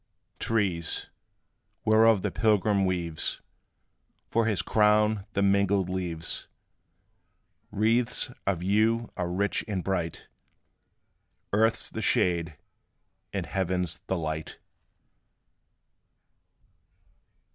[0.39, 1.11] Trees,
[1.85, 3.39] whereof the pilgrim weaves
[4.31, 6.47] For his crown the mingled leaves,
[7.71, 10.27] Wreaths of you are rich and bright;
[11.53, 12.57] Earth 's the shade,
[13.31, 14.57] and heaven 's the light.